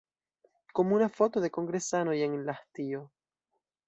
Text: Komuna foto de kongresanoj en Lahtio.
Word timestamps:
Komuna 0.77 1.09
foto 1.17 1.43
de 1.43 1.51
kongresanoj 1.57 2.15
en 2.29 2.33
Lahtio. 2.47 3.03